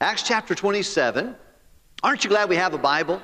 [0.00, 1.34] Acts chapter 27.
[2.02, 3.22] Aren't you glad we have a Bible?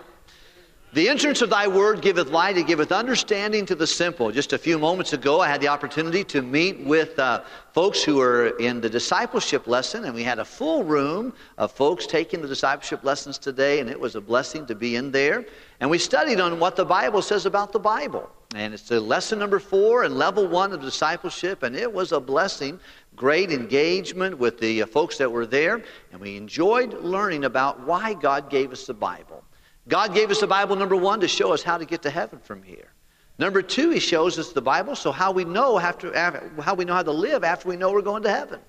[0.95, 4.31] The entrance of thy word giveth light, it giveth understanding to the simple.
[4.31, 8.17] Just a few moments ago, I had the opportunity to meet with uh, folks who
[8.17, 12.47] were in the discipleship lesson, and we had a full room of folks taking the
[12.49, 15.47] discipleship lessons today, and it was a blessing to be in there.
[15.81, 18.29] And we studied on what the Bible says about the Bible.
[18.55, 22.21] And it's the lesson number four and level one of discipleship, and it was a
[22.21, 22.79] blessing.
[23.17, 25.83] Great engagement with the uh, folks that were there,
[26.13, 29.43] and we enjoyed learning about why God gave us the Bible.
[29.89, 32.39] God gave us the Bible, number one, to show us how to get to heaven
[32.39, 32.93] from here.
[33.39, 36.13] Number two, He shows us the Bible so how we know after,
[36.61, 38.61] how we know how to live after we know we're going to heaven.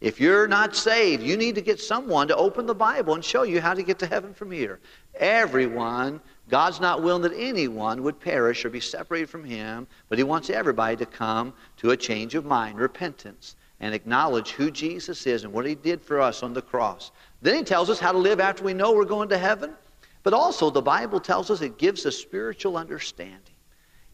[0.00, 3.42] If you're not saved, you need to get someone to open the Bible and show
[3.42, 4.78] you how to get to heaven from here.
[5.16, 10.24] Everyone, God's not willing that anyone would perish or be separated from Him, but He
[10.24, 15.42] wants everybody to come to a change of mind, repentance, and acknowledge who Jesus is
[15.42, 17.10] and what He did for us on the cross.
[17.42, 19.74] Then He tells us how to live after we know we're going to heaven.
[20.22, 23.54] But also, the Bible tells us it gives us spiritual understanding.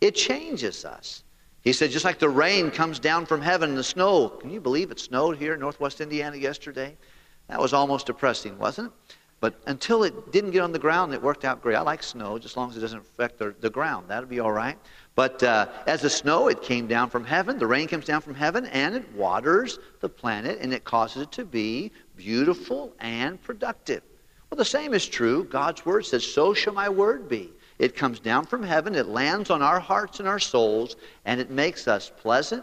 [0.01, 1.25] It changes us.
[1.63, 4.29] He said, just like the rain comes down from heaven and the snow.
[4.29, 6.97] Can you believe it snowed here in northwest Indiana yesterday?
[7.49, 9.15] That was almost depressing, wasn't it?
[9.41, 11.77] But until it didn't get on the ground, it worked out great.
[11.77, 14.07] I like snow, just as long as it doesn't affect the, the ground.
[14.09, 14.79] That'll be all right.
[15.15, 17.59] But uh, as the snow, it came down from heaven.
[17.59, 21.33] The rain comes down from heaven, and it waters the planet, and it causes it
[21.33, 24.03] to be beautiful and productive.
[24.55, 25.43] Well, the same is true.
[25.43, 27.51] God's word says, So shall my word be.
[27.81, 31.51] It comes down from heaven, it lands on our hearts and our souls, and it
[31.51, 32.63] makes us pleasant,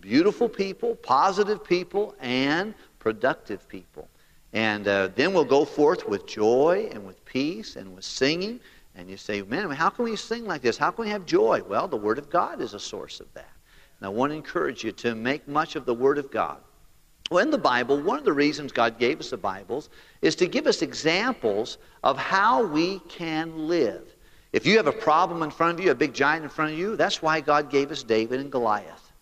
[0.00, 4.08] beautiful people, positive people, and productive people.
[4.52, 8.58] And uh, then we'll go forth with joy and with peace and with singing.
[8.96, 10.76] And you say, man, how can we sing like this?
[10.76, 11.62] How can we have joy?
[11.68, 13.52] Well, the Word of God is a source of that.
[14.00, 16.58] And I want to encourage you to make much of the Word of God.
[17.30, 19.90] Well, in the Bible, one of the reasons God gave us the Bibles
[20.22, 24.14] is to give us examples of how we can live.
[24.52, 26.78] If you have a problem in front of you, a big giant in front of
[26.78, 29.12] you, that's why God gave us David and Goliath.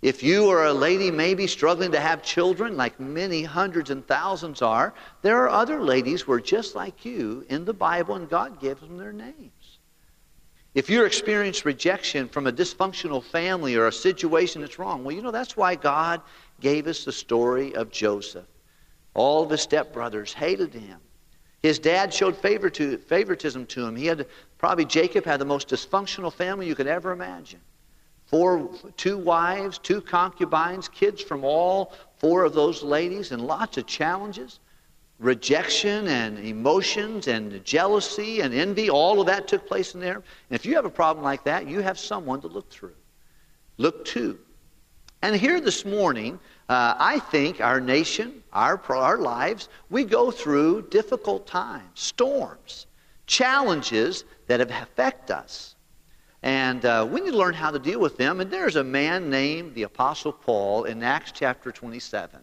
[0.00, 4.62] If you are a lady maybe struggling to have children, like many hundreds and thousands
[4.62, 8.60] are, there are other ladies who are just like you in the Bible, and God
[8.60, 9.78] gives them their names.
[10.74, 15.22] If you're experiencing rejection from a dysfunctional family or a situation that's wrong, well, you
[15.22, 16.20] know, that's why God
[16.60, 18.46] gave us the story of Joseph.
[19.14, 21.00] All of his stepbrothers hated him.
[21.62, 23.96] His dad showed favor to, favoritism to him.
[23.96, 24.26] He had
[24.58, 27.60] probably Jacob had the most dysfunctional family you could ever imagine.
[28.26, 33.86] Four, two wives, two concubines, kids from all four of those ladies, and lots of
[33.86, 34.60] challenges.
[35.18, 40.16] Rejection and emotions and jealousy and envy, all of that took place in there.
[40.16, 42.94] And if you have a problem like that, you have someone to look through.
[43.78, 44.38] Look to.
[45.22, 50.88] And here this morning, uh, I think our nation, our, our lives, we go through
[50.90, 52.86] difficult times, storms,
[53.26, 55.74] challenges that affect us.
[56.42, 58.40] And uh, we need to learn how to deal with them.
[58.40, 62.40] And there's a man named the Apostle Paul in Acts chapter 27.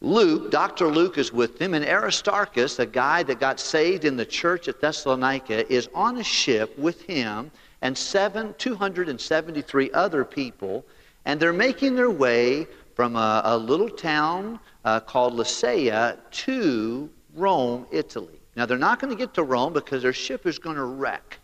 [0.00, 0.88] Luke, Dr.
[0.88, 4.80] Luke is with him, and Aristarchus, a guy that got saved in the church at
[4.80, 7.52] Thessalonica, is on a ship with him
[7.82, 10.84] and seven, 273 other people
[11.24, 17.86] and they're making their way from a, a little town uh, called Lasea to Rome,
[17.90, 18.40] Italy.
[18.56, 21.38] Now, they're not going to get to Rome because their ship is going to wreck.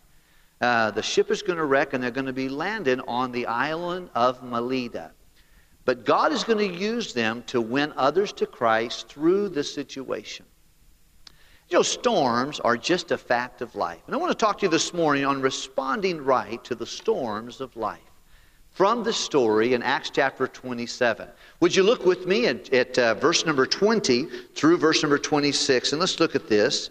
[0.61, 3.45] Uh, the ship is going to wreck, and they're going to be landed on the
[3.45, 5.11] island of Melita.
[5.85, 10.45] But God is going to use them to win others to Christ through this situation.
[11.69, 14.01] You know, storms are just a fact of life.
[14.05, 17.61] And I want to talk to you this morning on responding right to the storms
[17.61, 18.08] of life
[18.79, 21.27] from the story in Acts chapter 27.
[21.59, 24.23] Would you look with me at, at uh, verse number 20
[24.55, 25.91] through verse number 26?
[25.91, 26.89] And let's look at this.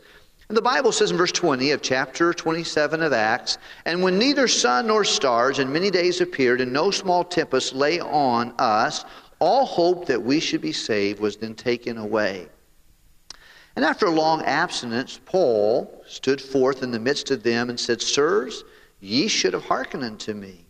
[0.49, 3.57] And the Bible says in verse 20 of chapter 27 of Acts,
[3.87, 8.01] And when neither sun nor stars in many days appeared, and no small tempest lay
[8.01, 9.07] on us,
[9.39, 12.49] all hope that we should be saved was then taken away.
[13.77, 18.03] And after a long abstinence, Paul stood forth in the midst of them and said,
[18.03, 18.63] Sirs,
[19.01, 20.67] ye should have hearkened unto me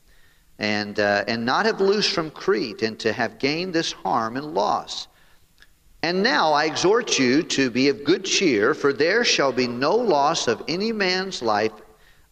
[0.59, 4.55] and, uh, and not have loosed from Crete, and to have gained this harm and
[4.55, 5.09] loss.
[6.03, 9.95] And now I exhort you to be of good cheer, for there shall be no
[9.95, 11.73] loss of any man's life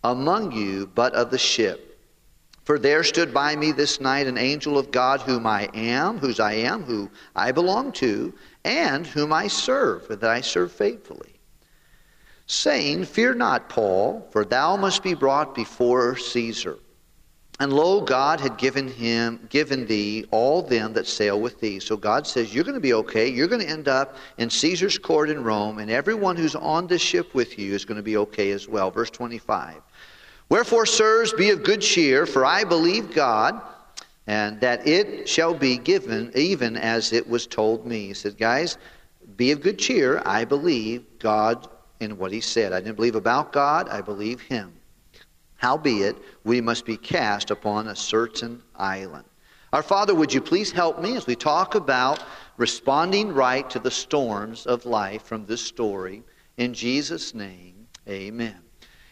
[0.05, 1.99] among you, but of the ship.
[2.64, 6.40] For there stood by me this night an angel of God, whom I am, whose
[6.40, 8.34] I am, who I belong to,
[8.64, 11.34] and whom I serve, that I serve faithfully.
[12.46, 16.78] Saying, Fear not, Paul, for thou must be brought before Caesar.
[17.58, 21.80] And lo, God had given him, given thee all them that sail with thee.
[21.80, 23.28] So God says, You're going to be okay.
[23.28, 27.00] You're going to end up in Caesar's court in Rome, and everyone who's on this
[27.00, 28.90] ship with you is going to be okay as well.
[28.90, 29.76] Verse 25.
[30.50, 33.60] Wherefore, sirs, be of good cheer, for I believe God,
[34.26, 38.08] and that it shall be given even as it was told me.
[38.08, 38.76] He said, Guys,
[39.38, 40.20] be of good cheer.
[40.26, 41.68] I believe God
[42.00, 42.74] in what he said.
[42.74, 44.74] I didn't believe about God, I believe him.
[45.56, 49.24] Howbeit, we must be cast upon a certain island.
[49.72, 52.22] Our Father, would you please help me as we talk about
[52.56, 56.22] responding right to the storms of life from this story?
[56.56, 58.56] In Jesus' name, amen.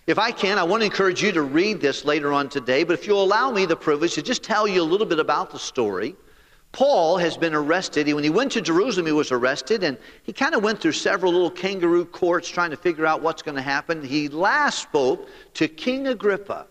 [0.06, 2.92] If I can, I want to encourage you to read this later on today, but
[2.92, 5.58] if you'll allow me the privilege to just tell you a little bit about the
[5.58, 6.14] story.
[6.74, 8.12] Paul has been arrested.
[8.12, 11.32] When he went to Jerusalem, he was arrested, and he kind of went through several
[11.32, 14.02] little kangaroo courts trying to figure out what's going to happen.
[14.02, 16.66] He last spoke to King Agrippa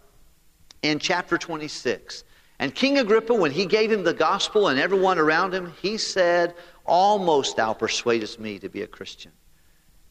[0.81, 2.25] in chapter 26.
[2.59, 6.53] And King Agrippa, when he gave him the gospel and everyone around him, he said,
[6.85, 9.31] Almost thou persuadest me to be a Christian.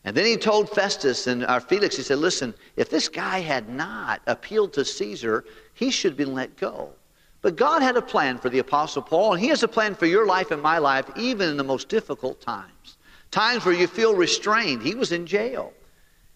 [0.04, 3.40] And then he told Festus and our uh, Felix, he said, Listen, if this guy
[3.40, 6.94] had not appealed to Caesar, he should have been let go.
[7.42, 10.06] But God had a plan for the Apostle Paul, and He has a plan for
[10.06, 12.96] your life and my life, even in the most difficult times.
[13.32, 14.82] Times where you feel restrained.
[14.82, 15.72] He was in jail.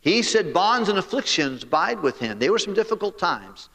[0.00, 2.38] He said, Bonds and afflictions abide with him.
[2.38, 3.68] They were some difficult times.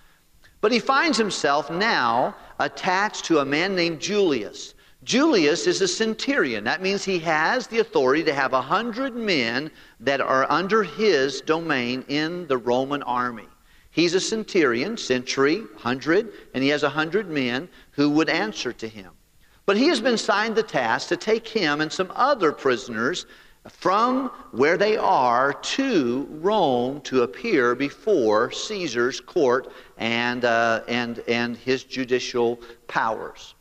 [0.60, 4.74] But he finds himself now attached to a man named Julius.
[5.04, 6.63] Julius is a centurion.
[6.63, 11.42] That means he has the authority to have a hundred men that are under his
[11.42, 13.48] domain in the Roman army.
[13.92, 18.88] He's a centurion, century, 100, and he has a 100 men who would answer to
[18.88, 19.12] him.
[19.66, 23.26] But he has been signed the task to take him and some other prisoners
[23.70, 31.56] from where they are to Rome to appear before Caesar's court and, uh, and, and
[31.58, 33.54] his judicial powers.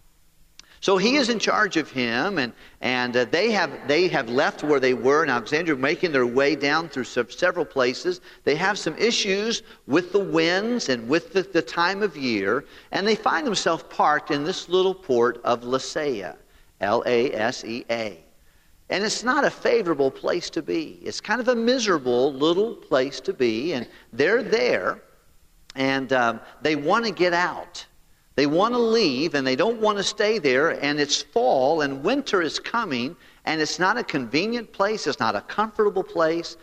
[0.83, 4.65] So he is in charge of him, and, and uh, they, have, they have left
[4.65, 8.23] where they were in Alexandria, making their way down through several places.
[8.45, 13.07] They have some issues with the winds and with the, the time of year, and
[13.07, 16.37] they find themselves parked in this little port of Lasea,
[16.81, 18.19] L A S E A.
[18.89, 20.99] And it's not a favorable place to be.
[21.03, 25.03] It's kind of a miserable little place to be, and they're there,
[25.77, 27.85] and um, they want to get out.
[28.37, 32.03] They want to leave and they don't want to stay there, and it's fall and
[32.03, 36.57] winter is coming, and it's not a convenient place, it's not a comfortable place.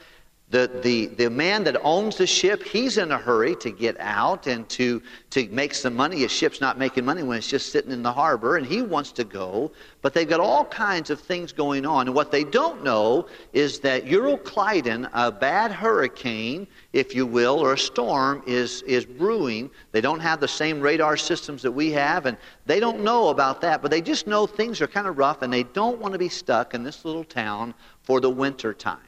[0.50, 4.48] The, the, the man that owns the ship, he's in a hurry to get out
[4.48, 5.02] and to,
[5.32, 6.20] to make some money.
[6.20, 9.12] His ship's not making money when it's just sitting in the harbor, and he wants
[9.14, 9.74] to go.
[10.02, 12.08] But they've got all kinds of things going on.
[12.08, 17.74] And what they don't know is that Euroclydon, a bad hurricane, if you will, or
[17.74, 19.70] a storm, is, is brewing.
[19.92, 23.60] They don't have the same radar systems that we have, and they don't know about
[23.62, 23.82] that.
[23.82, 26.30] But they just know things are kind of rough, and they don't want to be
[26.30, 27.74] stuck in this little town
[28.04, 29.07] for the winter time.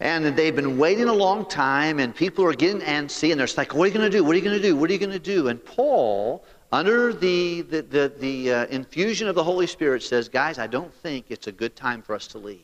[0.00, 3.74] And they've been waiting a long time, and people are getting antsy, and they're like,
[3.74, 4.24] What are you going to do?
[4.24, 4.74] What are you going to do?
[4.74, 5.48] What are you going to do?
[5.48, 6.42] And Paul,
[6.72, 10.92] under the, the, the, the uh, infusion of the Holy Spirit, says, Guys, I don't
[10.92, 12.60] think it's a good time for us to leave.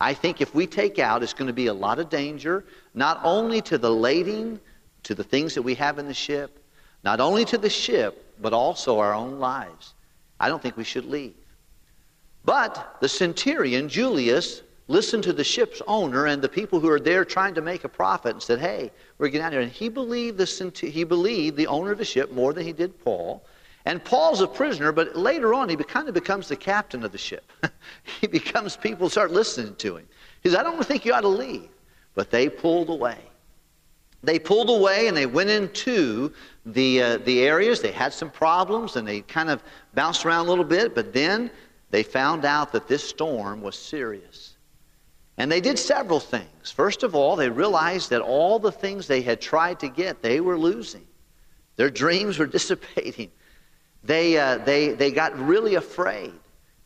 [0.00, 2.64] I think if we take out, it's going to be a lot of danger,
[2.94, 4.58] not only to the lading,
[5.02, 6.64] to the things that we have in the ship,
[7.04, 9.92] not only to the ship, but also our own lives.
[10.40, 11.34] I don't think we should leave.
[12.44, 17.24] But the centurion, Julius, listened to the ship's owner and the people who are there
[17.24, 19.62] trying to make a profit and said, hey, we're getting out here.
[19.62, 22.98] And he believed, the, he believed the owner of the ship more than he did
[23.02, 23.44] Paul.
[23.86, 27.18] And Paul's a prisoner, but later on he kind of becomes the captain of the
[27.18, 27.50] ship.
[28.20, 30.06] he becomes, people start listening to him.
[30.42, 31.68] He says, I don't think you ought to leave.
[32.14, 33.18] But they pulled away.
[34.22, 36.32] They pulled away and they went into
[36.64, 37.80] the, uh, the areas.
[37.80, 39.62] They had some problems and they kind of
[39.94, 41.50] bounced around a little bit, but then
[41.90, 44.53] they found out that this storm was serious.
[45.36, 46.70] And they did several things.
[46.70, 50.40] First of all, they realized that all the things they had tried to get, they
[50.40, 51.06] were losing.
[51.76, 53.30] Their dreams were dissipating.
[54.04, 56.32] They, uh, they, they got really afraid.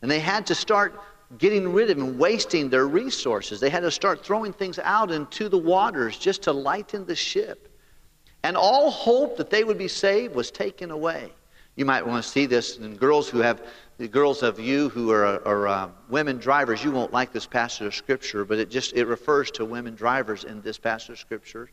[0.01, 0.99] And they had to start
[1.37, 3.59] getting rid of and wasting their resources.
[3.59, 7.67] They had to start throwing things out into the waters just to lighten the ship.
[8.43, 11.31] And all hope that they would be saved was taken away.
[11.75, 13.61] You might want to see this in girls who have
[13.99, 17.85] the girls of you who are, are uh, women drivers, you won't like this passage
[17.85, 21.69] of scripture, but it just it refers to women drivers in this passage of scripture.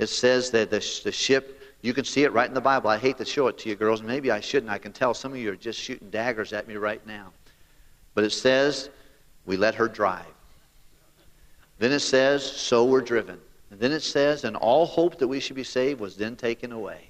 [0.00, 2.90] It says that the, the ship, you can see it right in the Bible.
[2.90, 4.02] I hate to show it to you girls.
[4.02, 4.70] Maybe I shouldn't.
[4.70, 7.32] I can tell some of you are just shooting daggers at me right now.
[8.14, 8.90] But it says,
[9.46, 10.24] we let her drive.
[11.78, 13.38] Then it says, so we're driven.
[13.70, 16.72] And then it says, and all hope that we should be saved was then taken
[16.72, 17.09] away.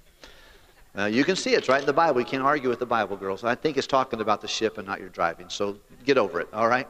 [0.99, 1.59] Uh, you can see it.
[1.59, 2.21] it's right in the Bible.
[2.21, 3.45] You can't argue with the Bible, girls.
[3.45, 5.49] I think it's talking about the ship and not your driving.
[5.49, 6.89] So get over it, all right?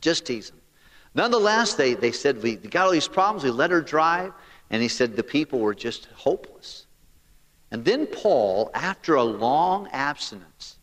[0.00, 0.56] Just teasing.
[1.14, 3.42] Nonetheless, they, they said, We got all these problems.
[3.42, 4.32] We let her drive.
[4.70, 6.86] And he said the people were just hopeless.
[7.70, 10.76] And then Paul, after a long abstinence,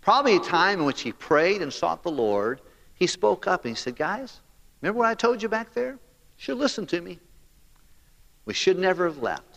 [0.00, 2.60] probably a time in which he prayed and sought the Lord,
[2.94, 4.40] he spoke up and he said, Guys,
[4.80, 5.92] remember what I told you back there?
[5.92, 5.98] You
[6.36, 7.18] should listen to me.
[8.44, 9.49] We should never have left.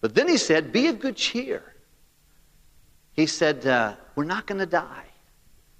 [0.00, 1.62] But then he said, Be of good cheer.
[3.12, 5.04] He said, uh, We're not going to die.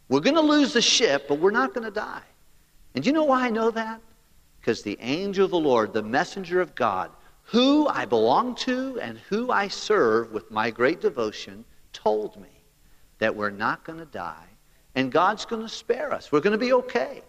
[0.09, 2.23] We're going to lose the ship, but we're not going to die.
[2.95, 4.01] And you know why I know that?
[4.61, 7.11] Because the angel of the Lord, the messenger of God,
[7.45, 12.49] who I belong to and who I serve with my great devotion, told me
[13.19, 14.49] that we're not going to die
[14.95, 16.33] and God's going to spare us.
[16.33, 17.23] We're going to be okay.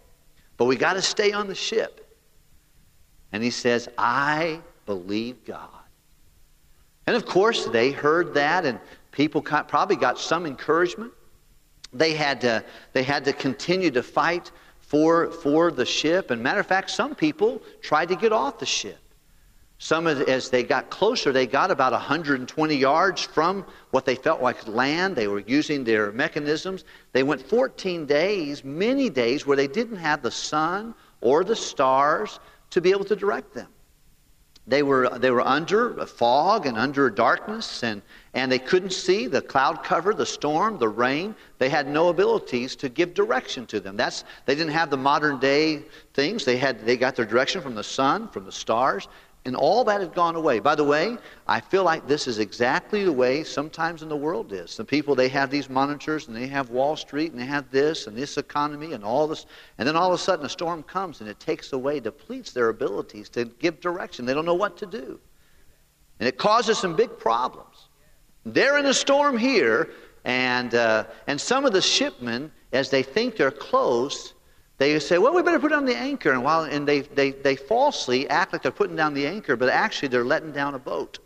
[0.58, 2.18] But we got to stay on the ship.
[3.32, 5.70] And he says, I believe God.
[7.10, 8.80] And of course, they heard that, and
[9.12, 11.12] people probably got some encouragement.
[11.92, 12.64] They had to,
[12.94, 16.30] they had to continue to fight for, for the ship.
[16.30, 19.00] And matter of fact, some people tried to get off the ship.
[19.80, 24.68] Some, as they got closer, they got about 120 yards from what they felt like
[24.68, 25.16] land.
[25.16, 26.84] They were using their mechanisms.
[27.12, 32.40] They went 14 days, many days, where they didn't have the sun or the stars
[32.70, 33.70] to be able to direct them.
[34.70, 38.04] They were, they were under fog and under darkness, and,
[38.36, 41.34] and they couldn't see the cloud cover, the storm, the rain.
[41.58, 43.98] They had no abilities to give direction to them.
[43.98, 45.84] That's, they didn't have the modern day
[46.14, 46.46] things.
[46.46, 49.08] They, had, they got their direction from the sun, from the stars,
[49.50, 50.60] and all that had gone away.
[50.60, 54.54] By the way, I feel like this is exactly the way sometimes in the world
[54.54, 54.78] is.
[54.78, 58.06] The people, they have these monitors and they have Wall Street and they have this
[58.06, 59.48] and this economy and all this.
[59.80, 62.70] And then all of a sudden a storm comes and it takes away, depletes their
[62.70, 64.28] abilities to give direction.
[64.28, 65.20] They don't know what to do.
[66.20, 67.88] And it causes some big problems.
[68.46, 69.90] They're in a storm here,
[70.26, 74.36] and, uh, and some of the shipmen, as they think they're close,
[74.80, 76.32] they say, well, we better put down the anchor.
[76.32, 79.68] And, while, and they, they, they falsely act like they're putting down the anchor, but
[79.68, 81.20] actually they're letting down a boat.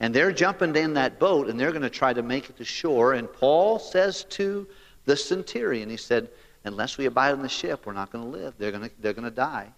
[0.00, 2.64] And they're jumping in that boat and they're going to try to make it to
[2.64, 3.12] shore.
[3.12, 4.66] And Paul says to
[5.04, 6.30] the centurion, he said,
[6.64, 8.54] unless we abide on the ship, we're not going to live.
[8.56, 9.70] They're going to, they're going to die.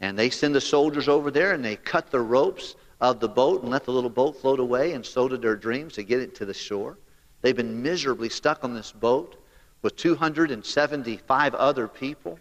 [0.00, 3.60] And they send the soldiers over there and they cut the ropes of the boat
[3.60, 4.94] and let the little boat float away.
[4.94, 6.96] And so did their dreams to get it to the shore.
[7.42, 9.36] They've been miserably stuck on this boat
[9.82, 12.38] with 275 other people,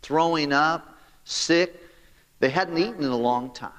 [0.00, 1.80] throwing up, sick.
[2.40, 3.72] They hadn't eaten in a long time.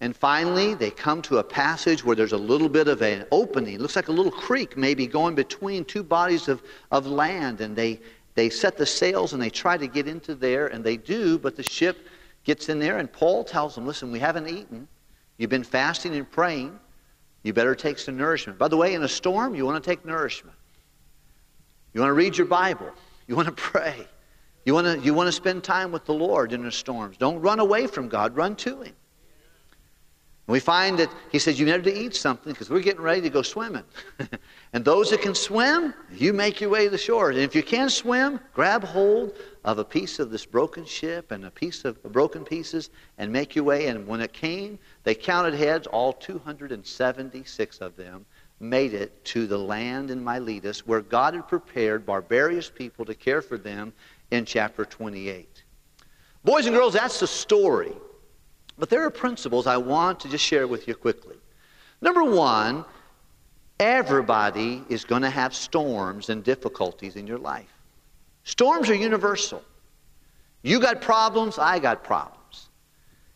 [0.00, 3.74] And finally, they come to a passage where there's a little bit of an opening.
[3.74, 7.60] It looks like a little creek, maybe going between two bodies of, of land.
[7.60, 8.00] And they,
[8.34, 11.56] they set the sails and they try to get into there, and they do, but
[11.56, 12.06] the ship
[12.44, 12.98] gets in there.
[12.98, 14.86] And Paul tells them, Listen, we haven't eaten.
[15.36, 16.78] You've been fasting and praying.
[17.42, 18.58] You better take some nourishment.
[18.58, 20.56] By the way, in a storm, you want to take nourishment.
[21.92, 22.90] You want to read your Bible.
[23.26, 24.06] You want to pray.
[24.64, 27.16] You want to, you want to spend time with the Lord in the storms.
[27.16, 28.94] Don't run away from God, run to Him.
[30.46, 33.22] And we find that He says, You need to eat something because we're getting ready
[33.22, 33.84] to go swimming.
[34.72, 37.30] and those that can swim, you make your way to the shore.
[37.30, 39.32] And if you can't swim, grab hold
[39.64, 43.54] of a piece of this broken ship and a piece of broken pieces and make
[43.54, 43.86] your way.
[43.86, 48.26] And when it came, they counted heads, all 276 of them
[48.60, 53.40] made it to the land in Miletus where God had prepared barbarous people to care
[53.40, 53.92] for them
[54.30, 55.62] in chapter 28.
[56.44, 57.92] Boys and girls, that's the story.
[58.78, 61.36] But there are principles I want to just share with you quickly.
[62.00, 62.84] Number one,
[63.80, 67.72] everybody is going to have storms and difficulties in your life.
[68.44, 69.62] Storms are universal.
[70.62, 72.37] You got problems, I got problems.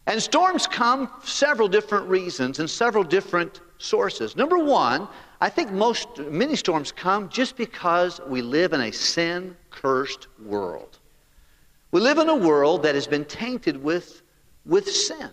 [0.06, 4.36] And storms come several different reasons and several different sources.
[4.36, 5.08] Number one,
[5.40, 10.98] I think most many storms come just because we live in a sin cursed world.
[11.92, 14.22] We live in a world that has been tainted with,
[14.64, 15.30] with sin.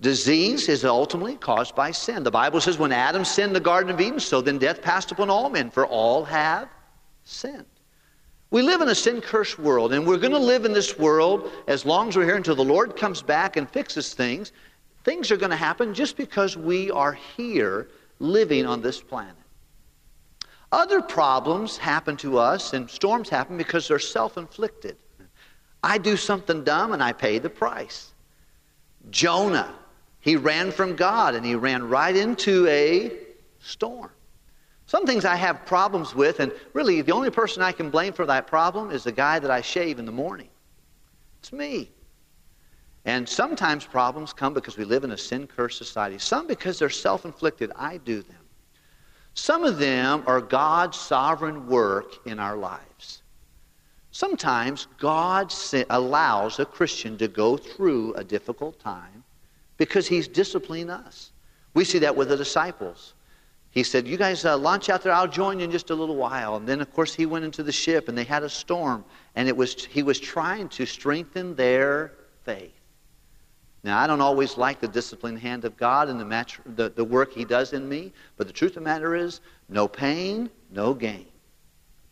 [0.00, 2.22] Disease is ultimately caused by sin.
[2.22, 5.12] The Bible says when Adam sinned in the Garden of Eden, so then death passed
[5.12, 6.68] upon all men, for all have
[7.24, 7.66] sinned.
[8.50, 11.50] We live in a sin cursed world, and we're going to live in this world
[11.68, 14.52] as long as we're here until the Lord comes back and fixes things.
[15.04, 17.88] Things are going to happen just because we are here
[18.18, 19.36] living on this planet.
[20.72, 24.96] Other problems happen to us, and storms happen because they're self inflicted.
[25.82, 28.12] I do something dumb and I pay the price.
[29.10, 29.74] Jonah,
[30.20, 33.12] he ran from God and he ran right into a
[33.60, 34.10] storm.
[34.90, 38.26] Some things I have problems with, and really the only person I can blame for
[38.26, 40.48] that problem is the guy that I shave in the morning.
[41.38, 41.92] It's me.
[43.04, 46.18] And sometimes problems come because we live in a sin cursed society.
[46.18, 47.70] Some because they're self inflicted.
[47.76, 48.42] I do them.
[49.34, 53.22] Some of them are God's sovereign work in our lives.
[54.10, 55.54] Sometimes God
[55.88, 59.22] allows a Christian to go through a difficult time
[59.76, 61.30] because he's disciplining us.
[61.74, 63.14] We see that with the disciples.
[63.70, 66.16] He said, You guys uh, launch out there, I'll join you in just a little
[66.16, 66.56] while.
[66.56, 69.04] And then, of course, he went into the ship and they had a storm.
[69.36, 72.12] And it was, he was trying to strengthen their
[72.44, 72.72] faith.
[73.82, 77.04] Now, I don't always like the disciplined hand of God and the, match, the, the
[77.04, 80.92] work He does in me, but the truth of the matter is no pain, no
[80.92, 81.26] gain.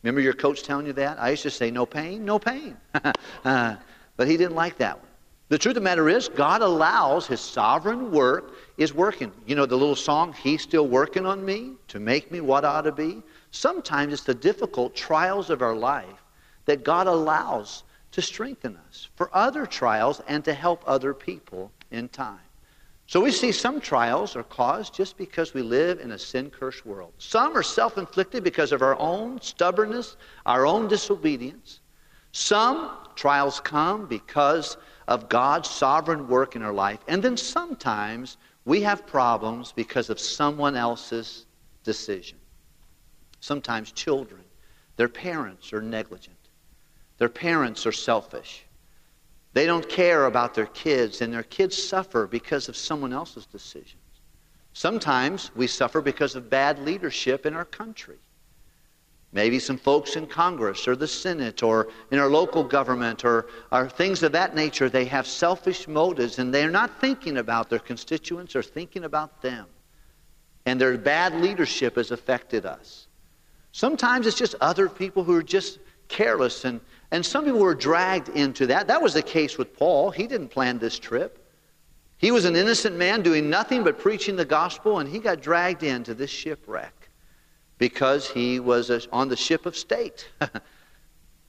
[0.03, 1.21] Remember your coach telling you that?
[1.21, 2.77] I used to say, no pain, no pain.
[3.45, 3.77] uh,
[4.17, 5.08] but he didn't like that one.
[5.49, 9.33] The truth of the matter is, God allows His sovereign work is working.
[9.47, 12.77] You know the little song, He's still working on me to make me what I
[12.77, 13.23] ought to be?
[13.51, 16.23] Sometimes it's the difficult trials of our life
[16.67, 22.09] that God allows to strengthen us for other trials and to help other people in
[22.11, 22.41] time.
[23.07, 26.85] So we see some trials are caused just because we live in a sin cursed
[26.85, 27.15] world.
[27.17, 31.81] Some are self inflicted because of our own stubbornness, our own disobedience.
[32.33, 34.77] Some trials come because
[35.09, 37.01] of God's sovereign work in our life.
[37.09, 41.47] And then sometimes we have problems because of someone else's
[41.83, 42.39] decision.
[43.41, 44.43] Sometimes children,
[44.97, 46.37] their parents are negligent.
[47.17, 48.65] Their parents are selfish.
[49.55, 54.03] They don't care about their kids, and their kids suffer because of someone else's decisions.
[54.75, 58.19] Sometimes we suffer because of bad leadership in our country.
[59.33, 63.89] Maybe some folks in Congress or the Senate or in our local government or, or
[63.89, 68.57] things of that nature, they have selfish motives and they're not thinking about their constituents
[68.57, 69.67] or thinking about them.
[70.65, 73.07] And their bad leadership has affected us.
[73.73, 76.81] Sometimes it's just other people who are just careless and,
[77.11, 78.87] and some people were dragged into that.
[78.87, 80.11] That was the case with Paul.
[80.11, 81.45] He didn't plan this trip.
[82.17, 85.85] He was an innocent man doing nothing but preaching the gospel, and he got dragged
[85.85, 86.98] into this shipwreck
[87.79, 90.29] because he was on the ship of state.
[90.41, 90.49] uh,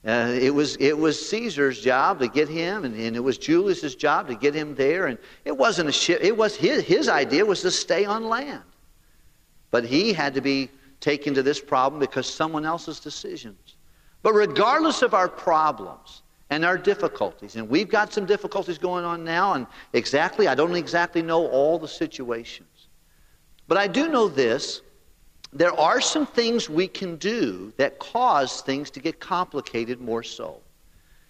[0.04, 4.28] it, was, it was Caesar's job to get him, and, and it was Julius's job
[4.28, 5.06] to get him there.
[5.06, 6.20] And it wasn't a ship.
[6.22, 8.62] It was his, his idea was to stay on land.
[9.70, 13.76] But he had to be taken to this problem because someone else's decisions.
[14.22, 19.24] But regardless of our problems and our difficulties, and we've got some difficulties going on
[19.24, 22.88] now, and exactly, I don't exactly know all the situations.
[23.66, 24.82] But I do know this
[25.52, 30.58] there are some things we can do that cause things to get complicated more so.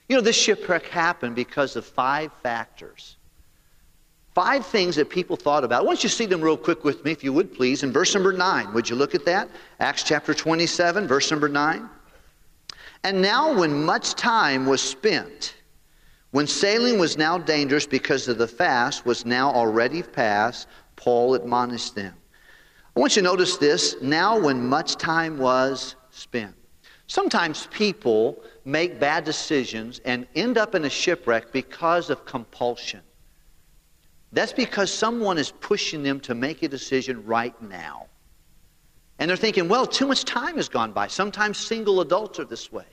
[0.09, 3.17] You know, this shipwreck happened because of five factors.
[4.35, 5.85] Five things that people thought about.
[5.85, 7.83] Don't you see them real quick with me, if you would, please?
[7.83, 9.49] In verse number 9, would you look at that?
[9.81, 11.89] Acts chapter 27, verse number 9.
[13.03, 15.55] And now, when much time was spent,
[16.33, 21.95] when sailing was now dangerous because of the fast was now already past, Paul admonished
[21.95, 22.15] them.
[23.01, 26.55] I want you to notice this now, when much time was spent.
[27.07, 33.01] Sometimes people make bad decisions and end up in a shipwreck because of compulsion.
[34.33, 38.07] That's because someone is pushing them to make a decision right now.
[39.19, 41.07] And they're thinking, well, too much time has gone by.
[41.07, 42.85] Sometimes single adults are this way.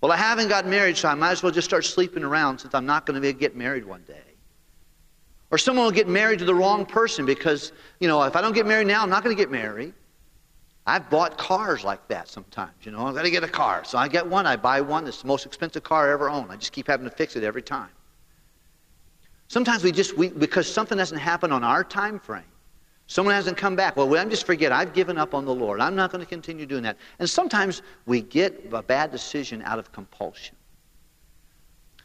[0.00, 2.74] Well, I haven't got married, so I might as well just start sleeping around since
[2.74, 4.31] I'm not going to get married one day.
[5.52, 8.54] Or someone will get married to the wrong person because, you know, if I don't
[8.54, 9.94] get married now, I'm not going to get married.
[10.86, 13.06] I've bought cars like that sometimes, you know.
[13.06, 13.84] I've got to get a car.
[13.84, 15.06] So I get one, I buy one.
[15.06, 16.50] It's the most expensive car I ever owned.
[16.50, 17.90] I just keep having to fix it every time.
[19.46, 22.42] Sometimes we just, we, because something doesn't happen on our time frame,
[23.06, 23.94] Someone hasn't come back.
[23.94, 24.72] Well, I'm just forget.
[24.72, 25.82] I've given up on the Lord.
[25.82, 26.96] I'm not going to continue doing that.
[27.18, 30.56] And sometimes we get a bad decision out of compulsion.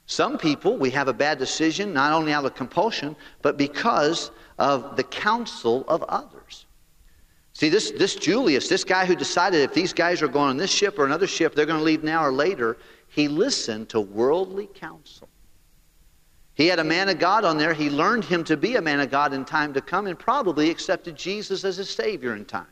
[0.08, 4.96] Some people, we have a bad decision not only out of compulsion, but because of
[4.96, 6.66] the counsel of others.
[7.52, 10.72] See, this, this Julius, this guy who decided if these guys are going on this
[10.72, 12.78] ship or another ship, they're going to leave now or later,
[13.10, 15.28] he listened to worldly counsel.
[16.54, 17.74] He had a man of God on there.
[17.74, 20.70] He learned him to be a man of God in time to come and probably
[20.70, 22.66] accepted Jesus as his Savior in time.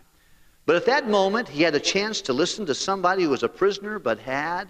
[0.66, 3.50] But at that moment, he had a chance to listen to somebody who was a
[3.50, 4.70] prisoner but had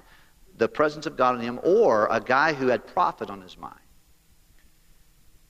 [0.57, 3.75] the presence of God in him, or a guy who had profit on his mind.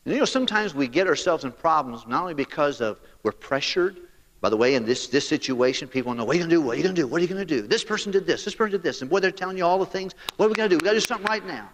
[0.06, 3.98] And you know, sometimes we get ourselves in problems not only because of we're pressured.
[4.41, 6.62] By the way, in this, this situation, people know, what are you going to do?
[6.62, 7.08] What are you going to do?
[7.08, 7.68] What are you going to do?
[7.68, 8.46] This person did this.
[8.46, 9.02] This person did this.
[9.02, 10.13] And boy, they're telling you all the things.
[10.38, 10.78] What are we going to do?
[10.78, 11.70] We've got to do something right now.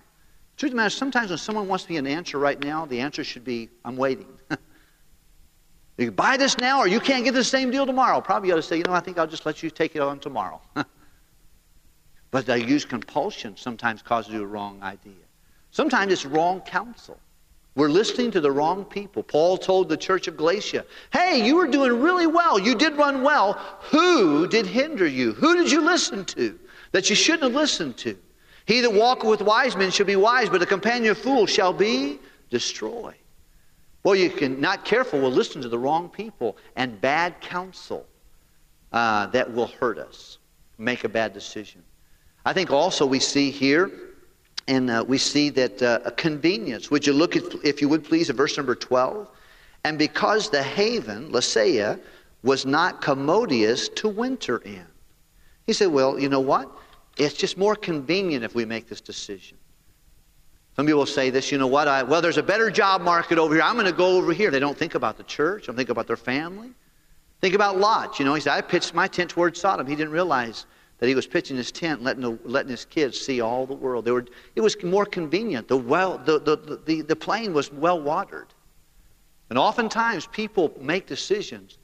[0.56, 3.02] Truth of the matter is, sometimes when someone wants me an answer right now, the
[3.02, 4.28] answer should be, I'm waiting.
[5.98, 8.22] you buy this now or you can't get the same deal tomorrow.
[8.22, 10.02] Probably you ought to say, you know, I think I'll just let you take it
[10.02, 10.62] on tomorrow.
[12.32, 15.14] but they use compulsion sometimes causes you a wrong idea.
[15.72, 17.20] Sometimes it's wrong counsel.
[17.76, 19.24] We're listening to the wrong people.
[19.24, 22.60] Paul told the church of Galatia, hey, you were doing really well.
[22.60, 23.54] You did run well.
[23.92, 25.32] Who did hinder you?
[25.34, 26.60] Who did you listen to
[26.92, 28.18] that you shouldn't have listened to?
[28.66, 31.72] He that walketh with wise men shall be wise, but a companion of fools shall
[31.72, 33.16] be destroyed.
[34.04, 38.06] Well, you can not careful will listen to the wrong people and bad counsel
[38.92, 40.40] uh, that will hurt us,
[40.78, 41.84] make a bad decision.
[42.46, 43.92] I think also we see here,
[44.68, 46.90] and uh, we see that uh, a convenience.
[46.90, 49.28] Would you look at, if you would please, at verse number 12?
[49.84, 52.00] And because the haven, Lasea,
[52.44, 54.86] was not commodious to winter in.
[55.68, 56.72] He said, well, you know what?
[57.18, 59.58] It's just more convenient if we make this decision.
[60.76, 61.88] Some people say this, you know what?
[61.88, 63.64] I, well, there's a better job market over here.
[63.64, 64.50] I'm going to go over here.
[64.50, 65.68] They don't think about the church.
[65.68, 66.72] Don't think about their family.
[67.42, 68.20] Think about Lot.
[68.20, 69.86] You know, he said, I pitched my tent towards Sodom.
[69.86, 70.66] He didn't realize
[71.02, 74.08] that he was pitching his tent, letting, the, letting his kids see all the world.
[74.08, 74.24] Were,
[74.56, 75.68] it was more convenient.
[75.68, 78.54] The, well, the, the, the, the plain was well watered.
[79.50, 81.80] And oftentimes people make decisions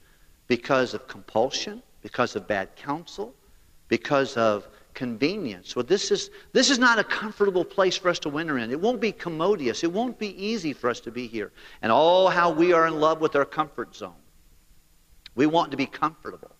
[0.46, 3.34] because of compulsion, because of bad counsel,
[3.88, 5.74] because of convenience.
[5.74, 8.70] Well, this is, this is not a comfortable place for us to winter in.
[8.70, 9.82] It won't be commodious.
[9.82, 11.50] It won't be easy for us to be here.
[11.82, 14.14] And oh, how we are in love with our comfort zone.
[15.34, 16.52] We want to be comfortable.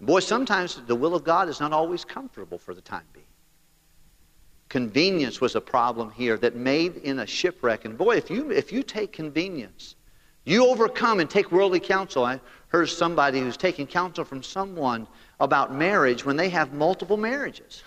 [0.00, 3.24] Boy, sometimes the will of God is not always comfortable for the time being.
[4.68, 7.84] Convenience was a problem here that made in a shipwreck.
[7.84, 9.94] And boy, if you, if you take convenience,
[10.44, 12.24] you overcome and take worldly counsel.
[12.24, 15.06] I heard somebody who's taking counsel from someone
[15.40, 17.82] about marriage when they have multiple marriages.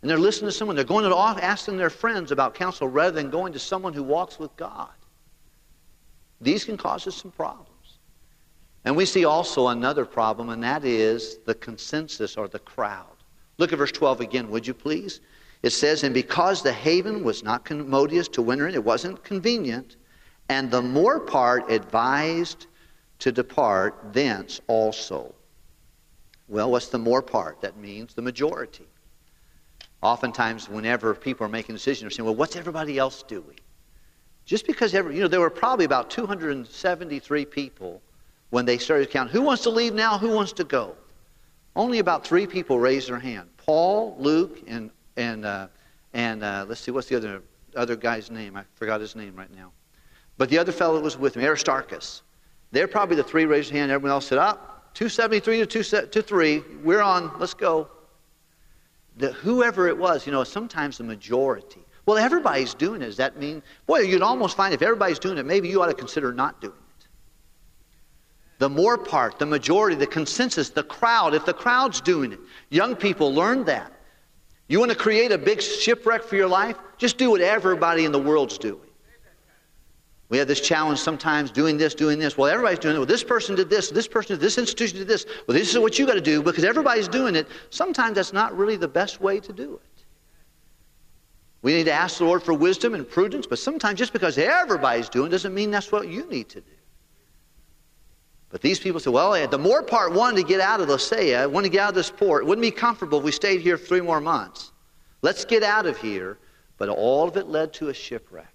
[0.00, 3.30] And they're listening to someone, they're going to asking their friends about counsel rather than
[3.30, 4.90] going to someone who walks with God.
[6.40, 7.67] These can cause us some problems.
[8.84, 13.06] And we see also another problem, and that is the consensus or the crowd.
[13.58, 15.20] Look at verse 12 again, would you please?
[15.62, 19.96] It says, And because the haven was not commodious to winter in, it wasn't convenient,
[20.48, 22.66] and the more part advised
[23.18, 25.34] to depart thence also.
[26.46, 27.60] Well, what's the more part?
[27.60, 28.86] That means the majority.
[30.00, 33.58] Oftentimes, whenever people are making decisions, they're saying, well, what's everybody else doing?
[34.46, 38.00] Just because, every, you know, there were probably about 273 people
[38.50, 39.32] when they started counting.
[39.32, 40.18] Who wants to leave now?
[40.18, 40.96] Who wants to go?
[41.76, 45.68] Only about three people raised their hand Paul, Luke, and, and, uh,
[46.14, 47.42] and uh, let's see, what's the other,
[47.76, 48.56] other guy's name?
[48.56, 49.72] I forgot his name right now.
[50.38, 52.22] But the other fellow was with me, Aristarchus.
[52.70, 53.92] They're probably the three raised their hand.
[53.92, 54.58] Everyone else said, up.
[54.64, 56.62] Oh, 273 to, 2, to 3.
[56.82, 57.38] We're on.
[57.38, 57.88] Let's go.
[59.16, 61.84] The, whoever it was, you know, sometimes the majority.
[62.06, 63.06] Well, everybody's doing it.
[63.06, 65.94] Does that mean, boy, you'd almost find if everybody's doing it, maybe you ought to
[65.94, 66.87] consider not doing it.
[68.58, 72.40] The more part, the majority, the consensus, the crowd, if the crowd's doing it,
[72.70, 73.92] young people learn that.
[74.68, 76.76] You want to create a big shipwreck for your life?
[76.98, 78.80] Just do what everybody in the world's doing.
[80.28, 82.36] We have this challenge sometimes doing this, doing this.
[82.36, 82.98] Well, everybody's doing it.
[82.98, 85.24] Well, this person did this, this person did this institution did this.
[85.46, 87.46] Well, this is what you got to do because everybody's doing it.
[87.70, 90.04] Sometimes that's not really the best way to do it.
[91.62, 95.08] We need to ask the Lord for wisdom and prudence, but sometimes just because everybody's
[95.08, 96.77] doing it doesn't mean that's what you need to do.
[98.50, 101.68] But these people said, well, the more part wanted to get out of Lasea, wanted
[101.68, 102.44] to get out of this port.
[102.44, 104.72] It wouldn't be comfortable if we stayed here three more months.
[105.20, 106.38] Let's get out of here.
[106.78, 108.54] But all of it led to a shipwreck.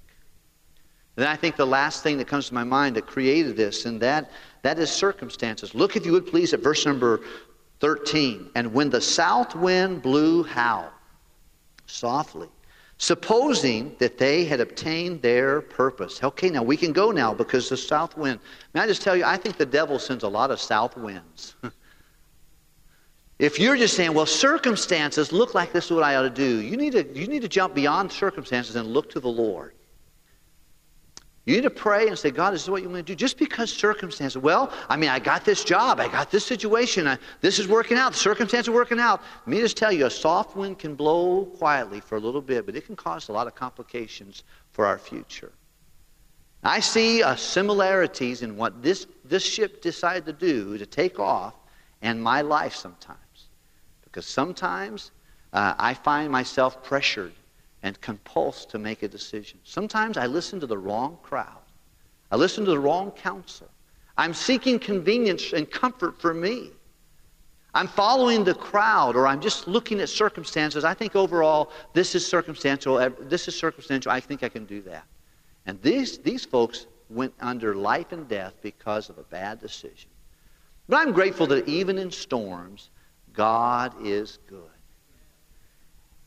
[1.18, 4.00] And I think the last thing that comes to my mind that created this, and
[4.02, 4.32] that,
[4.64, 5.76] that is circumstances.
[5.76, 7.20] Look, if you would please, at verse number
[7.82, 8.50] 13.
[8.56, 10.90] And when the south wind blew how?
[11.86, 12.48] Softly.
[12.98, 16.24] Supposing that they had obtained their purpose.
[16.24, 18.40] Okay, now we can go now because the south wind.
[18.74, 21.56] May I just tell you, I think the devil sends a lot of south winds.
[23.40, 26.62] if you're just saying, well, circumstances look like this is what I ought to do,
[26.62, 29.74] you need to, you need to jump beyond circumstances and look to the Lord.
[31.46, 33.16] You need to pray and say, God, this is what you want to do.
[33.16, 37.18] Just because circumstances, well, I mean, I got this job, I got this situation, I,
[37.42, 39.22] this is working out, the circumstances are working out.
[39.42, 42.66] Let me just tell you, a soft wind can blow quietly for a little bit,
[42.66, 45.52] but it can cause a lot of complications for our future.
[46.64, 51.56] I see uh, similarities in what this, this ship decided to do to take off
[52.02, 53.18] and my life sometimes.
[54.06, 55.12] Because sometimes
[55.52, 57.34] uh, I find myself pressured
[57.84, 59.60] and compulsed to make a decision.
[59.64, 61.62] Sometimes I listen to the wrong crowd.
[62.32, 63.70] I listen to the wrong counsel.
[64.18, 66.72] I'm seeking convenience and comfort for me.
[67.76, 70.84] I'm following the crowd or I'm just looking at circumstances.
[70.84, 72.98] I think overall this is circumstantial.
[73.20, 74.12] This is circumstantial.
[74.12, 75.06] I think I can do that.
[75.66, 80.10] And these, these folks went under life and death because of a bad decision.
[80.88, 82.90] But I'm grateful that even in storms,
[83.34, 84.73] God is good.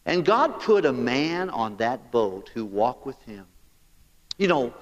[0.07, 3.45] And God put a man on that boat who walked with him.
[4.38, 4.73] You know,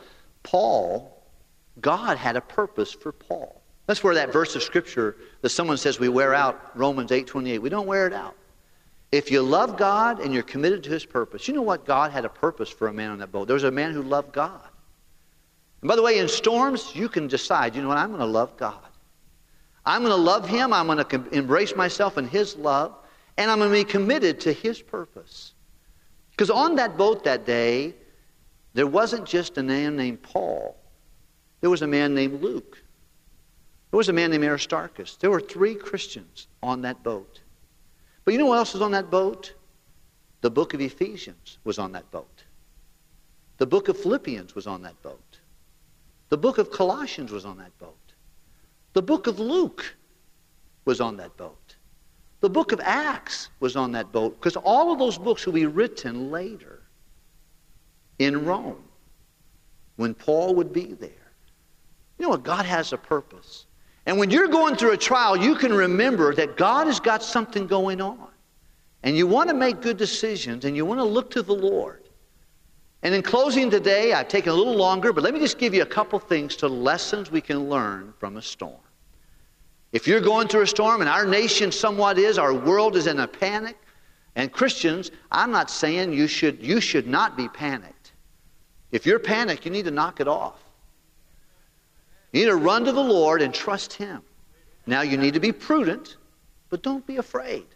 [0.43, 1.23] Paul,
[1.81, 3.61] God had a purpose for Paul.
[3.87, 7.61] That's where that verse of scripture that someone says we wear out, Romans 8:28.
[7.61, 8.37] We don't wear it out.
[9.13, 11.87] If you love God and you're committed to his purpose, you know what?
[11.87, 13.47] God had a purpose for a man on that boat.
[13.47, 14.61] There was a man who loved God.
[15.81, 17.99] And by the way, in storms, you can decide, you know what?
[17.99, 18.79] I'm going to love God.
[19.87, 20.73] I'm going to love him.
[20.73, 22.95] I'm going to embrace myself in his love.
[23.37, 25.55] And I'm going to be committed to his purpose.
[26.31, 27.95] Because on that boat that day,
[28.75, 30.77] there wasn't just a man named Paul.
[31.61, 32.83] There was a man named Luke.
[33.91, 35.17] There was a man named Aristarchus.
[35.17, 37.41] There were three Christians on that boat.
[38.25, 39.55] But you know what else was on that boat?
[40.41, 42.45] The book of Ephesians was on that boat.
[43.59, 45.39] The book of Philippians was on that boat.
[46.29, 47.97] The book of Colossians was on that boat.
[48.93, 49.95] The book of Luke
[50.85, 51.64] was on that boat.
[52.45, 55.65] The book of Acts was on that boat because all of those books will be
[55.65, 56.83] written later
[58.19, 58.85] in Rome
[59.97, 61.33] when Paul would be there.
[62.19, 62.43] You know what?
[62.43, 63.65] God has a purpose.
[64.05, 67.67] And when you're going through a trial, you can remember that God has got something
[67.67, 68.29] going on.
[69.05, 72.03] And you want to make good decisions and you want to look to the Lord.
[73.03, 75.81] And in closing today, I've taken a little longer, but let me just give you
[75.81, 78.84] a couple things to lessons we can learn from a storm.
[79.95, 83.21] If you're going through a storm, and our nation somewhat is, our world is in
[83.21, 83.79] a panic,
[84.35, 88.11] and Christians, I'm not saying you should, you should not be panicked.
[88.91, 90.59] If you're panicked, you need to knock it off.
[92.33, 94.21] You need to run to the Lord and trust Him.
[94.85, 96.17] Now, you need to be prudent,
[96.71, 97.67] but don't be afraid.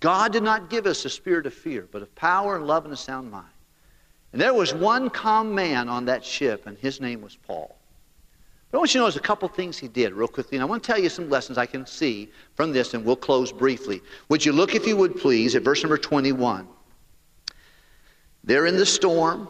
[0.00, 2.92] God did not give us a spirit of fear, but of power and love and
[2.92, 3.46] a sound mind.
[4.32, 7.76] And there was one calm man on that ship, and his name was Paul.
[8.72, 10.56] I want you to notice a couple things he did real quickly.
[10.56, 13.16] And I want to tell you some lessons I can see from this, and we'll
[13.16, 14.00] close briefly.
[14.30, 16.66] Would you look, if you would please, at verse number 21?
[18.44, 19.48] They're in the storm.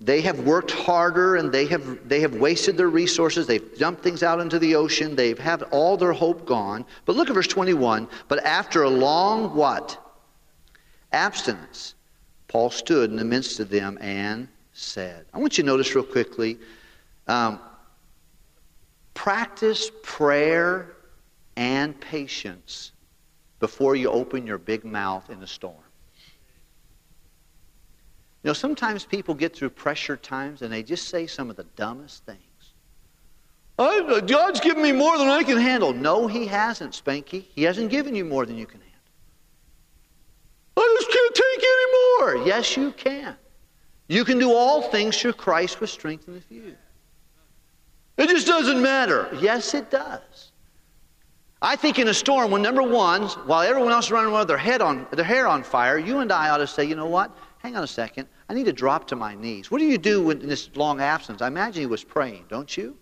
[0.00, 3.48] They have worked harder and they have, they have wasted their resources.
[3.48, 5.16] They've dumped things out into the ocean.
[5.16, 6.84] They've had all their hope gone.
[7.04, 8.06] But look at verse 21.
[8.28, 9.98] But after a long what?
[11.12, 11.94] Abstinence.
[12.46, 15.26] Paul stood in the midst of them and said.
[15.34, 16.58] I want you to notice real quickly
[17.26, 17.58] um,
[19.18, 20.94] practice prayer
[21.56, 22.92] and patience
[23.58, 25.74] before you open your big mouth in a storm.
[28.44, 31.66] You know, sometimes people get through pressure times and they just say some of the
[31.74, 32.38] dumbest things.
[33.76, 35.92] I, God's given me more than I can handle.
[35.92, 37.46] No, He hasn't, Spanky.
[37.56, 39.00] He hasn't given you more than you can handle.
[40.76, 42.46] I just can't take any more.
[42.46, 43.36] Yes, you can.
[44.06, 46.76] You can do all things through Christ with strength you.
[48.18, 49.28] It just doesn't matter.
[49.40, 50.52] Yes, it does.
[51.62, 54.48] I think in a storm, when number one, while everyone else is running around with
[54.48, 57.06] their head on their hair on fire, you and I ought to say, you know
[57.06, 57.32] what?
[57.58, 58.28] hang on a second.
[58.48, 59.70] I need to drop to my knees.
[59.70, 61.42] What do you do in this long absence?
[61.42, 62.96] I imagine he was praying, don't you?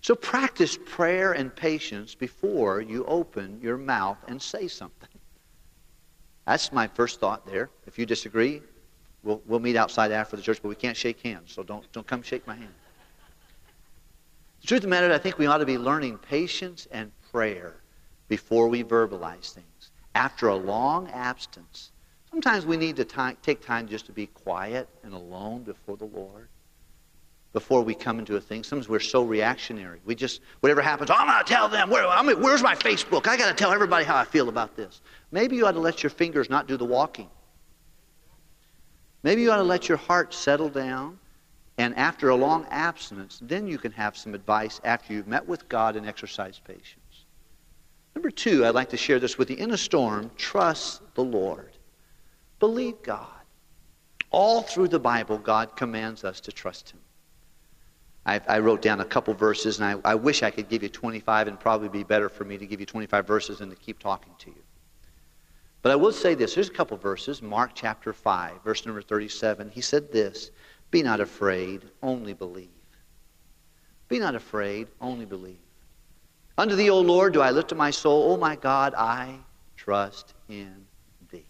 [0.00, 5.08] So practice prayer and patience before you open your mouth and say something.
[6.46, 7.70] That's my first thought there.
[7.86, 8.62] If you disagree,
[9.24, 12.06] we'll, we'll meet outside after the church, but we can't shake hands, so don't, don't
[12.06, 12.72] come shake my hand.
[14.66, 17.76] The truth of the matter, I think we ought to be learning patience and prayer
[18.26, 19.92] before we verbalize things.
[20.16, 21.92] After a long absence,
[22.36, 26.48] Sometimes we need to take time just to be quiet and alone before the Lord
[27.54, 28.62] before we come into a thing.
[28.62, 30.00] Sometimes we're so reactionary.
[30.04, 31.88] We just, whatever happens, oh, I'm going to tell them.
[31.88, 33.26] Where, I where's my Facebook?
[33.26, 35.00] I got to tell everybody how I feel about this.
[35.32, 37.30] Maybe you ought to let your fingers not do the walking.
[39.22, 41.18] Maybe you ought to let your heart settle down.
[41.78, 45.68] And after a long abstinence, then you can have some advice after you've met with
[45.68, 47.24] God and exercised patience.
[48.14, 49.56] Number two, I'd like to share this with you.
[49.56, 51.72] In a storm, trust the Lord.
[52.60, 53.28] Believe God.
[54.30, 57.00] All through the Bible, God commands us to trust Him.
[58.24, 60.88] I, I wrote down a couple verses, and I, I wish I could give you
[60.88, 63.98] 25, and probably be better for me to give you 25 verses than to keep
[63.98, 64.62] talking to you.
[65.82, 66.54] But I will say this.
[66.54, 67.40] Here's a couple verses.
[67.40, 69.70] Mark chapter 5, verse number 37.
[69.70, 70.50] He said this
[70.90, 72.70] Be not afraid, only believe.
[74.08, 75.58] Be not afraid, only believe.
[76.58, 78.32] Unto thee, O Lord, do I lift up my soul.
[78.32, 79.38] O my God, I
[79.76, 80.86] trust in
[81.30, 81.46] thee.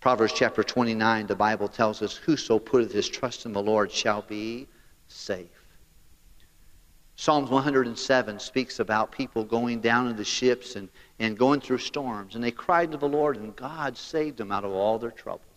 [0.00, 4.22] Proverbs chapter 29, the Bible tells us, Whoso putteth his trust in the Lord shall
[4.22, 4.68] be
[5.08, 5.48] safe.
[7.16, 12.34] Psalms 107 speaks about people going down in the ships and, and going through storms.
[12.34, 15.49] And they cried to the Lord, and God saved them out of all their troubles.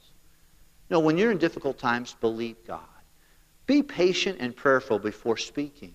[0.90, 2.82] Know, when you're in difficult times, believe God.
[3.66, 5.94] Be patient and prayerful before speaking,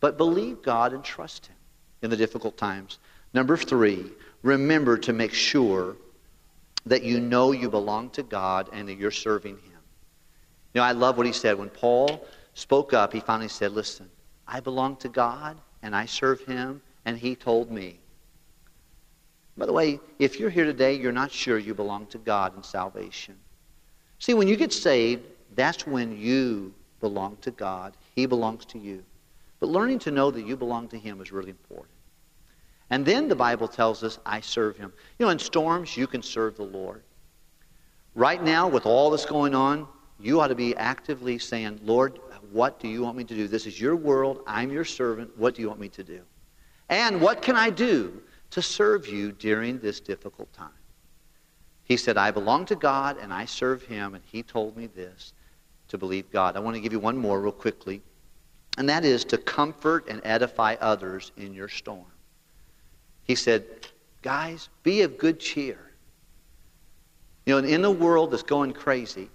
[0.00, 1.56] but believe God and trust Him
[2.02, 2.98] in the difficult times.
[3.34, 4.06] Number three,
[4.42, 5.96] remember to make sure
[6.86, 9.76] that you know you belong to God and that you're serving Him.
[10.76, 11.58] You know, I love what he said.
[11.58, 14.10] When Paul spoke up, he finally said, Listen,
[14.46, 17.98] I belong to God and I serve him, and he told me.
[19.56, 22.62] By the way, if you're here today, you're not sure you belong to God in
[22.62, 23.36] salvation.
[24.18, 25.24] See, when you get saved,
[25.54, 27.96] that's when you belong to God.
[28.14, 29.04] He belongs to you.
[29.60, 31.90] But learning to know that you belong to Him is really important.
[32.90, 34.92] And then the Bible tells us, I serve Him.
[35.18, 37.02] You know, in storms, you can serve the Lord.
[38.14, 39.86] Right now, with all that's going on,
[40.18, 42.18] you ought to be actively saying, Lord,
[42.52, 43.48] what do you want me to do?
[43.48, 44.42] This is your world.
[44.46, 45.36] I'm your servant.
[45.36, 46.22] What do you want me to do?
[46.88, 50.70] And what can I do to serve you during this difficult time?
[51.86, 55.32] He said, I belong to God and I serve Him, and He told me this
[55.88, 56.56] to believe God.
[56.56, 58.02] I want to give you one more real quickly,
[58.76, 62.04] and that is to comfort and edify others in your storm.
[63.22, 63.64] He said,
[64.22, 65.78] Guys, be of good cheer.
[67.44, 69.30] You know, in a world that's going crazy,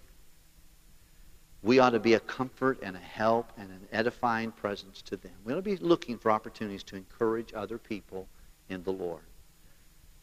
[1.64, 5.32] we ought to be a comfort and a help and an edifying presence to them.
[5.46, 8.28] We ought to be looking for opportunities to encourage other people
[8.68, 9.22] in the Lord.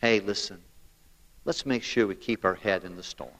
[0.02, 0.58] Hey, listen,
[1.48, 3.30] let's make sure we keep our head in the storm.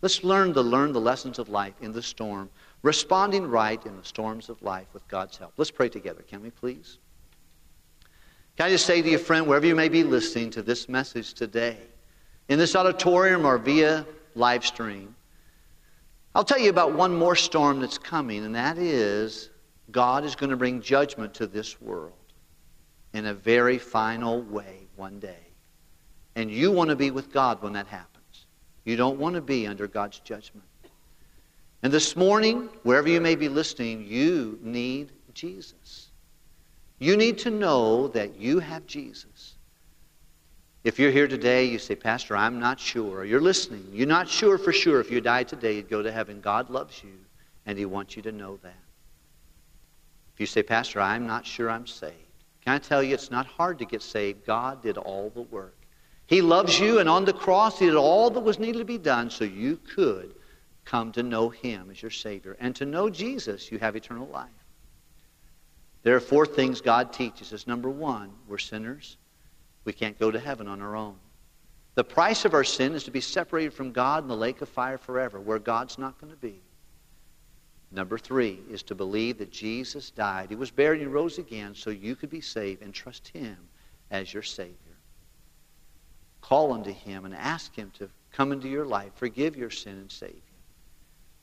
[0.00, 2.48] Let's learn to learn the lessons of life in the storm,
[2.82, 5.52] responding right in the storms of life with God's help.
[5.58, 6.96] Let's pray together, can we please?
[8.56, 11.34] Can I just say to you, friend, wherever you may be listening to this message
[11.34, 11.76] today,
[12.48, 15.14] in this auditorium or via live stream,
[16.34, 19.50] I'll tell you about one more storm that's coming, and that is
[19.90, 22.14] God is going to bring judgment to this world
[23.12, 25.47] in a very final way one day.
[26.38, 28.46] And you want to be with God when that happens.
[28.84, 30.64] You don't want to be under God's judgment.
[31.82, 36.10] And this morning, wherever you may be listening, you need Jesus.
[37.00, 39.56] You need to know that you have Jesus.
[40.84, 43.24] If you're here today, you say, Pastor, I'm not sure.
[43.24, 43.88] You're listening.
[43.92, 46.40] You're not sure for sure if you died today, you'd go to heaven.
[46.40, 47.18] God loves you,
[47.66, 48.78] and He wants you to know that.
[50.34, 52.14] If you say, Pastor, I'm not sure I'm saved,
[52.64, 54.46] can I tell you it's not hard to get saved?
[54.46, 55.74] God did all the work.
[56.28, 58.98] He loves you, and on the cross, He did all that was needed to be
[58.98, 60.34] done so you could
[60.84, 62.54] come to know Him as your Savior.
[62.60, 64.50] And to know Jesus, you have eternal life.
[66.02, 67.66] There are four things God teaches us.
[67.66, 69.16] Number one, we're sinners.
[69.84, 71.16] We can't go to heaven on our own.
[71.94, 74.68] The price of our sin is to be separated from God in the lake of
[74.68, 76.60] fire forever, where God's not going to be.
[77.90, 80.50] Number three is to believe that Jesus died.
[80.50, 83.56] He was buried and rose again so you could be saved and trust Him
[84.10, 84.87] as your Savior.
[86.48, 90.10] Call unto Him and ask Him to come into your life, forgive your sin, and
[90.10, 90.40] save you.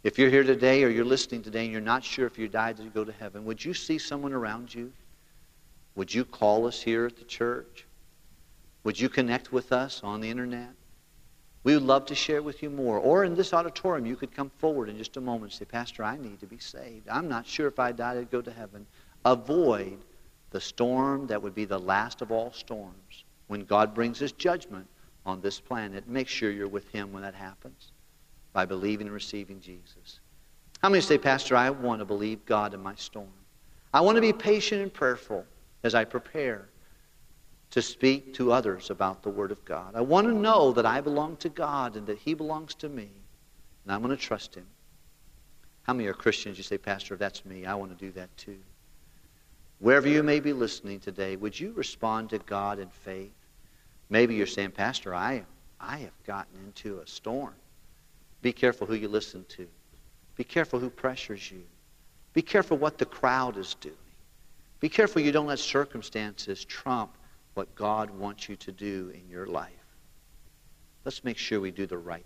[0.03, 2.77] If you're here today or you're listening today and you're not sure if you died
[2.77, 4.91] to go to heaven, would you see someone around you?
[5.93, 7.85] Would you call us here at the church?
[8.83, 10.71] Would you connect with us on the internet?
[11.63, 12.97] We would love to share with you more.
[12.97, 16.03] Or in this auditorium, you could come forward in just a moment and say, Pastor,
[16.03, 17.07] I need to be saved.
[17.09, 18.87] I'm not sure if I died, I'd go to heaven.
[19.23, 19.99] Avoid
[20.49, 23.23] the storm that would be the last of all storms.
[23.47, 24.87] When God brings his judgment
[25.25, 27.91] on this planet, make sure you're with him when that happens
[28.53, 30.19] by believing and receiving Jesus.
[30.81, 33.27] How many say, Pastor, I want to believe God in my storm?
[33.93, 35.45] I want to be patient and prayerful
[35.83, 36.69] as I prepare
[37.71, 39.95] to speak to others about the Word of God.
[39.95, 43.09] I want to know that I belong to God and that He belongs to me,
[43.83, 44.65] and I'm going to trust Him.
[45.83, 46.57] How many are Christians?
[46.57, 48.57] You say, Pastor, that's me, I want to do that too.
[49.79, 53.33] Wherever you may be listening today, would you respond to God in faith?
[54.09, 55.43] Maybe you're saying, Pastor, I,
[55.79, 57.53] I have gotten into a storm.
[58.41, 59.67] Be careful who you listen to.
[60.35, 61.63] Be careful who pressures you.
[62.33, 63.95] Be careful what the crowd is doing.
[64.79, 67.11] Be careful you don't let circumstances trump
[67.53, 69.71] what God wants you to do in your life.
[71.05, 72.25] Let's make sure we do the right